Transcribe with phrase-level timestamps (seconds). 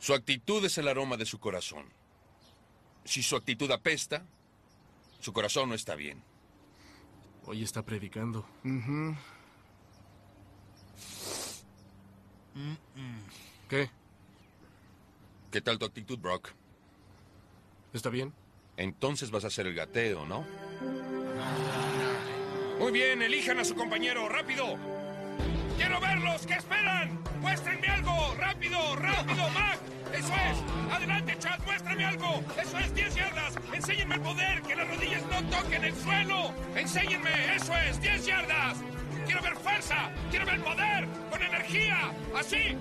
[0.00, 1.84] Su actitud es el aroma de su corazón.
[3.04, 4.24] Si su actitud apesta,
[5.20, 6.22] su corazón no está bien.
[7.44, 8.46] Hoy está predicando.
[13.68, 13.90] ¿Qué?
[15.50, 16.48] ¿Qué tal tu actitud, Brock?
[17.92, 18.32] ¿Está bien?
[18.78, 20.46] Entonces vas a hacer el gateo, ¿no?
[22.78, 24.78] Muy bien, elijan a su compañero, rápido.
[25.76, 27.22] Quiero verlos, ¿qué esperan?
[27.40, 29.89] Muéstrenme algo, rápido, rápido, Mac.
[30.20, 30.92] Eso es.
[30.92, 32.44] Adelante, Chad, muéstrame algo.
[32.60, 33.54] Eso es, 10 yardas.
[33.72, 36.52] Enséñenme el poder, que las rodillas no toquen el suelo.
[36.76, 38.76] Enséñenme, eso es, 10 yardas.
[39.24, 42.76] Quiero ver fuerza, quiero ver poder, con energía, así.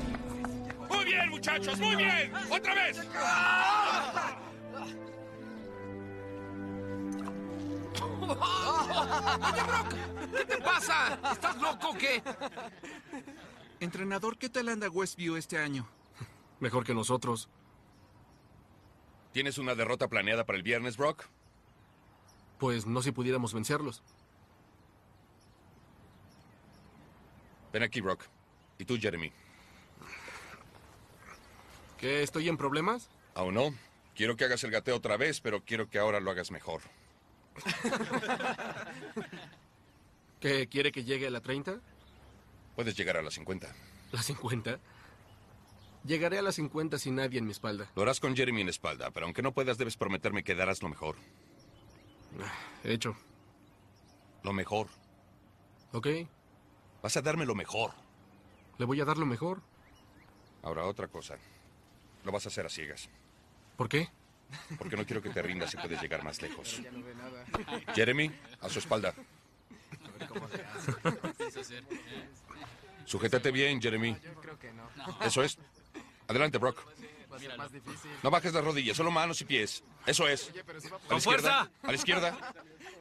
[0.90, 2.34] Muy bien, muchachos, muy bien.
[2.50, 3.08] Otra vez.
[8.22, 9.94] Oye, Brock,
[10.36, 11.18] ¿qué te pasa?
[11.32, 12.22] ¿Estás loco o qué?
[13.80, 15.88] Entrenador, ¿qué tal anda Westview este año?
[16.60, 17.50] Mejor que nosotros.
[19.32, 21.26] ¿Tienes una derrota planeada para el viernes, Brock?
[22.58, 24.02] Pues no si pudiéramos vencerlos.
[27.72, 28.24] Ven aquí, Brock.
[28.78, 29.32] Y tú, Jeremy.
[31.98, 32.24] ¿Qué?
[32.24, 33.10] ¿Estoy en problemas?
[33.36, 33.74] Aún no.
[34.16, 36.82] Quiero que hagas el gateo otra vez, pero quiero que ahora lo hagas mejor.
[40.40, 40.68] ¿Qué?
[40.68, 41.80] ¿Quiere que llegue a la 30?
[42.76, 43.74] Puedes llegar a las 50.
[44.12, 44.80] ¿La 50?
[46.04, 47.92] Llegaré a las 50 sin nadie en mi espalda.
[47.96, 50.90] Lo harás con Jeremy en espalda, pero aunque no puedas, debes prometerme que darás lo
[50.90, 51.16] mejor.
[52.84, 53.16] Hecho.
[54.44, 54.88] Lo mejor.
[55.92, 56.08] ¿Ok?
[57.02, 57.92] Vas a darme lo mejor.
[58.78, 59.62] Le voy a dar lo mejor.
[60.64, 61.38] Ahora, otra cosa.
[62.24, 63.10] Lo vas a hacer a ciegas.
[63.76, 64.10] ¿Por qué?
[64.78, 66.82] Porque no quiero que te rindas y puedes llegar más lejos.
[67.94, 68.32] Jeremy,
[68.62, 69.14] a su espalda.
[73.06, 74.16] Sujétate bien, Jeremy.
[75.22, 75.58] Eso es.
[76.30, 76.80] Adelante, Brock.
[78.24, 79.84] No bajes las rodillas, solo manos y pies.
[80.06, 80.50] Eso es.
[80.50, 81.20] A la ¡Con izquierda.
[81.20, 81.70] fuerza!
[81.84, 82.38] A la izquierda.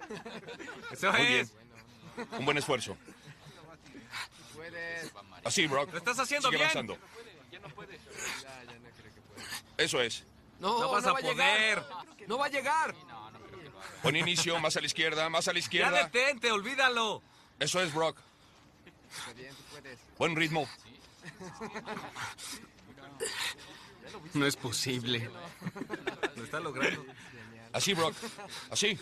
[0.92, 1.40] Eso Muy bien.
[1.40, 1.52] es.
[2.38, 2.96] Un buen esfuerzo.
[5.44, 5.92] Así, Brock.
[5.92, 6.70] Lo estás haciendo Sigue bien.
[6.70, 6.98] avanzando.
[9.76, 10.24] Eso es.
[10.58, 11.82] No, No, vas no a va a poder.
[12.26, 12.94] No va a llegar.
[14.02, 16.04] Buen inicio, más a la izquierda, más a la Ya izquierda.
[16.04, 17.22] detente, olvídalo.
[17.58, 18.18] Eso es, Brock.
[20.18, 20.68] Buen ritmo.
[24.38, 25.28] No es posible.
[26.36, 27.04] Lo está logrando.
[27.72, 28.14] Así, Brock.
[28.70, 28.96] Así.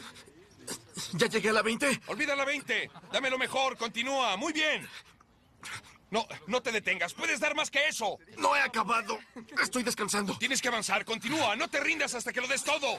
[1.13, 2.01] ¿Ya llegué a la 20?
[2.07, 2.91] Olvida la 20.
[3.13, 3.77] Dame lo mejor.
[3.77, 4.37] Continúa.
[4.39, 4.89] Muy bien.
[6.11, 7.13] No, no te detengas.
[7.13, 8.19] Puedes dar más que eso.
[8.39, 9.19] No he acabado.
[9.63, 10.39] Estoy descansando.
[10.39, 11.05] Tienes que avanzar.
[11.05, 11.55] Continúa.
[11.55, 12.99] No te rindas hasta que lo des todo.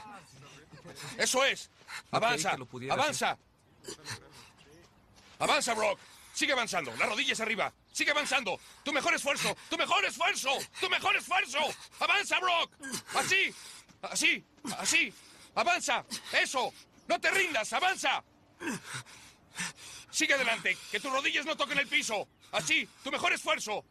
[1.17, 1.71] Eso es.
[2.11, 2.55] Avanza.
[2.91, 3.37] Avanza.
[5.39, 5.99] Avanza, Brock.
[6.33, 6.95] Sigue avanzando.
[6.97, 7.73] Las rodillas arriba.
[7.97, 8.59] Sigue avanzando.
[8.83, 9.57] Tu mejor esfuerzo.
[9.71, 10.51] Tu mejor esfuerzo.
[10.79, 11.57] Tu mejor esfuerzo.
[11.99, 12.71] Avanza, Brock.
[13.15, 13.51] Así.
[14.03, 14.45] Así.
[14.77, 15.11] Así.
[15.55, 16.05] Avanza.
[16.31, 16.71] Eso.
[17.07, 17.73] No te rindas.
[17.73, 18.23] Avanza.
[20.11, 20.77] Sigue adelante.
[20.91, 22.27] Que tus rodillas no toquen el piso.
[22.51, 22.87] Así.
[23.03, 23.83] Tu mejor esfuerzo.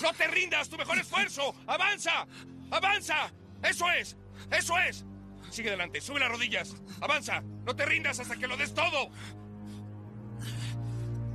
[0.00, 0.70] No te rindas.
[0.70, 1.54] Tu mejor esfuerzo.
[1.66, 2.26] Avanza.
[2.70, 3.30] Avanza.
[3.62, 4.16] Eso es.
[4.50, 5.04] Eso es.
[5.50, 6.00] Sigue adelante.
[6.00, 6.76] Sube las rodillas.
[7.02, 7.42] Avanza.
[7.42, 9.10] No te rindas hasta que lo des todo.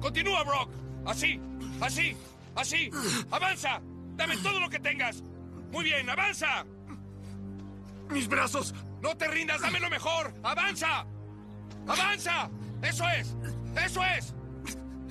[0.01, 0.84] Continúa, Brock.
[1.05, 1.39] Así.
[1.81, 2.15] Así.
[2.55, 2.89] Así.
[3.31, 3.81] Avanza.
[4.15, 5.21] Dame todo lo que tengas.
[5.71, 6.09] Muy bien.
[6.09, 6.65] Avanza.
[8.09, 8.73] ¡Mis brazos!
[9.01, 9.61] No te rindas.
[9.61, 10.33] Dame lo mejor.
[10.43, 11.05] Avanza.
[11.87, 12.49] Avanza.
[12.81, 13.35] Eso es.
[13.83, 14.33] Eso es.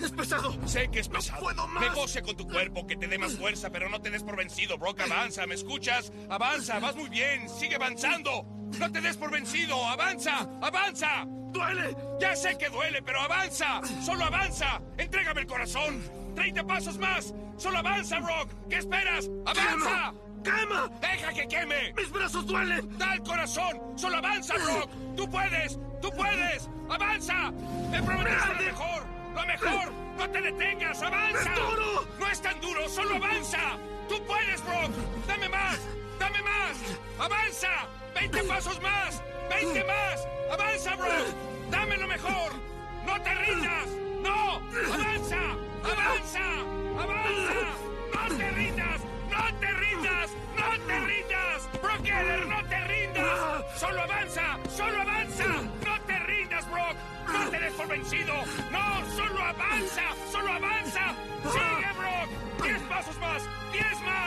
[0.01, 0.57] ¡Es pesado!
[0.67, 1.41] Sé que es pesado.
[1.41, 1.83] puedo más.
[1.83, 4.77] Negocia con tu cuerpo, que te dé más fuerza, pero no te des por vencido,
[4.77, 5.01] Brock.
[5.01, 6.13] Avanza, ¿me escuchas?
[6.29, 7.49] Avanza, vas muy bien.
[7.49, 8.45] Sigue avanzando.
[8.79, 9.87] No te des por vencido.
[9.87, 11.27] Avanza, avanza.
[11.55, 11.97] ¡Duele!
[12.19, 13.81] Ya sé que duele, pero avanza.
[14.05, 14.81] Solo avanza.
[14.99, 16.03] Entrégame el corazón.
[16.35, 17.33] 30 pasos más.
[17.57, 18.51] Solo avanza, Brock.
[18.69, 19.31] ¿Qué esperas?
[19.47, 20.13] ¡Avanza!
[20.43, 20.91] ¡Quema!
[21.01, 21.95] ¡Deja que queme!
[21.97, 22.99] ¡Mis brazos duelen!
[22.99, 23.81] ¡Da el corazón!
[23.97, 24.91] ¡Solo avanza, Brock!
[25.17, 25.79] ¡Tú puedes!
[26.03, 26.69] ¡Tú puedes!
[26.91, 27.53] ¡Avanza!
[27.91, 29.07] ¡Me prometiste lo mejor!
[29.35, 29.93] ¡Lo mejor!
[30.19, 31.03] ¡No te detengas!
[31.03, 31.39] ¡Avanza!
[31.39, 32.07] ¡Es duro!
[32.19, 32.89] ¡No es tan duro!
[32.89, 33.79] ¡Solo avanza!
[34.09, 34.91] ¡Tú puedes, Brock!
[35.29, 35.79] ¡Dame más!
[36.19, 36.77] ¡Dame más!
[37.21, 37.89] ¡Avanza!
[38.15, 39.23] ¡20 pasos más!
[39.51, 40.27] ¡20 más!
[40.53, 41.09] ¡Avanza, bro!
[41.71, 42.53] ¡Dame lo mejor!
[43.05, 43.89] ¡No te rindas!
[44.23, 44.61] ¡No!
[44.95, 45.41] ¡Avanza!
[45.83, 46.45] ¡Avanza!
[47.03, 47.61] ¡Avanza!
[48.13, 49.01] ¡No te rindas!
[49.31, 50.31] ¡No te rindas!
[50.57, 51.69] ¡No te rindas!
[51.83, 52.09] ¡Brock
[52.49, 53.65] no te rindas!
[53.77, 54.59] ¡Solo avanza!
[54.71, 55.47] ¡Solo avanza!
[55.85, 56.97] ¡No te rindas, Brock!
[57.33, 58.35] ¡No te des por vencido!
[58.71, 59.17] ¡No!
[59.17, 60.03] ¡Solo avanza!
[60.31, 61.15] ¡Solo avanza!
[61.43, 62.65] ¡Sigue, Brock!
[62.65, 63.43] ¡Diez pasos más!
[63.73, 64.24] ¡Diez más!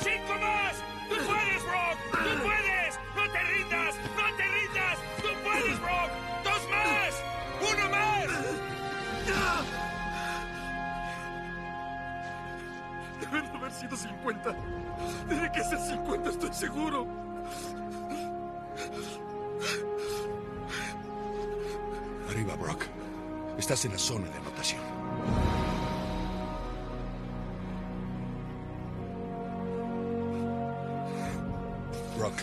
[0.00, 0.76] ¡Cinco más!
[1.08, 1.98] ¡Tú puedes, Brock!
[2.12, 2.98] ¡Tú puedes!
[3.16, 3.94] ¡No te rindas!
[4.16, 4.98] ¡No te rindas!
[5.20, 6.10] ¡Tú puedes, Brock!
[6.44, 7.22] ¡Dos más!
[7.72, 8.28] ¡Uno más!
[13.20, 14.56] Deben haber sido 50.
[15.28, 17.06] Tiene que ser 50, estoy seguro.
[22.30, 22.84] Arriba, Brock.
[23.58, 24.93] Estás en la zona de anotación.
[32.24, 32.40] Brock,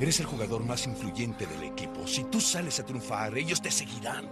[0.00, 2.06] eres el jugador más influyente del equipo.
[2.06, 4.28] Si tú sales a triunfar, ellos te seguirán.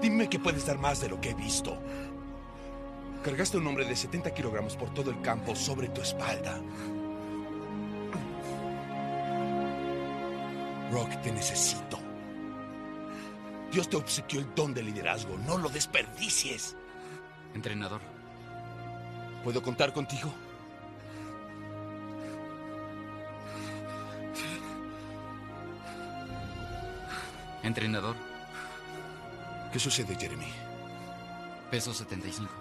[0.00, 1.76] Dime que puedes dar más de lo que he visto.
[3.22, 6.62] Cargaste un hombre de 70 kilogramos por todo el campo sobre tu espalda.
[10.90, 11.98] Brock, te necesito.
[13.70, 15.36] Dios te obsequió el don de liderazgo.
[15.46, 16.74] No lo desperdicies.
[17.52, 18.00] Entrenador,
[19.44, 20.32] ¿Puedo contar contigo?
[27.62, 28.16] Entrenador,
[29.72, 30.52] ¿Qué sucede, Jeremy?
[31.70, 32.52] peso 75.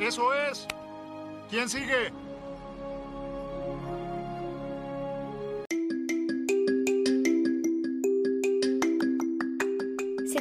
[0.00, 0.66] Eso es.
[1.50, 2.23] ¿Quién sigue?